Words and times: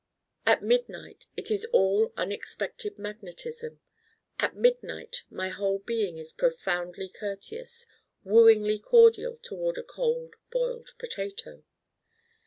At 0.47 0.63
midnight 0.63 1.27
it 1.37 1.51
is 1.51 1.65
all 1.65 2.11
unexpected 2.17 2.97
magnetism. 2.97 3.81
At 4.39 4.55
midnight 4.55 5.21
my 5.29 5.49
whole 5.49 5.77
being 5.77 6.17
is 6.17 6.33
profoundly 6.33 7.07
courteous, 7.07 7.85
wooingly 8.25 8.79
cordial 8.81 9.37
toward 9.37 9.77
a 9.77 9.83
Cold 9.83 10.37
Boiled 10.51 10.89
Potato. 10.97 11.65